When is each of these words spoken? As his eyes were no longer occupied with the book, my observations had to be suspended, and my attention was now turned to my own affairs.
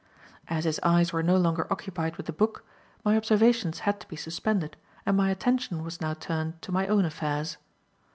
As 0.47 0.63
his 0.63 0.79
eyes 0.81 1.13
were 1.13 1.21
no 1.21 1.37
longer 1.37 1.67
occupied 1.71 2.15
with 2.15 2.25
the 2.25 2.33
book, 2.33 2.65
my 3.05 3.15
observations 3.15 3.81
had 3.81 3.99
to 3.99 4.07
be 4.07 4.15
suspended, 4.15 4.75
and 5.05 5.15
my 5.15 5.29
attention 5.29 5.83
was 5.83 6.01
now 6.01 6.15
turned 6.15 6.59
to 6.63 6.71
my 6.71 6.87
own 6.87 7.05
affairs. 7.05 7.57